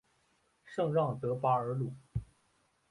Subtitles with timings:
[0.65, 1.93] 圣让德巴尔鲁。